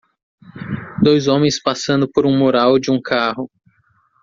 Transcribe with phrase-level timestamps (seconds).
[1.03, 3.47] Dois homens passando por um mural de um carro.